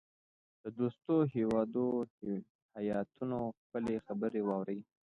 د 0.63 0.63
دوستو 0.79 1.13
هیوادو 1.35 1.85
هیاتونو 2.77 3.39
خپلي 3.61 3.95
خبرې 4.05 4.41
واورلې. 4.43 4.87